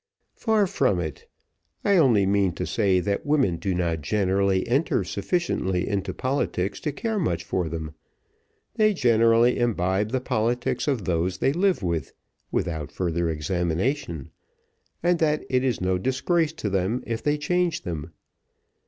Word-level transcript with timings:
"Far 0.33 0.65
from 0.65 0.99
it; 0.99 1.27
I 1.85 1.97
only 1.97 2.25
mean 2.25 2.53
to 2.53 2.65
say 2.65 2.99
that 3.01 3.23
women 3.23 3.57
do 3.57 3.75
not 3.75 4.01
generally 4.01 4.67
enter 4.67 5.03
sufficiently 5.03 5.87
into 5.87 6.11
politics 6.11 6.79
to 6.79 6.91
care 6.91 7.19
much 7.19 7.43
for 7.43 7.69
them; 7.69 7.93
they 8.73 8.95
generally 8.95 9.59
imbibe 9.59 10.09
the 10.09 10.19
politics 10.19 10.87
of 10.87 11.05
those 11.05 11.37
they 11.37 11.53
live 11.53 11.83
with, 11.83 12.13
without 12.51 12.91
further 12.91 13.29
examination, 13.29 14.31
and 15.03 15.19
that 15.19 15.45
it 15.51 15.63
is 15.63 15.79
no 15.79 15.99
disgrace 15.99 16.53
to 16.53 16.69
them 16.71 17.03
if 17.05 17.21
they 17.21 17.37
change 17.37 17.83
them. 17.83 18.11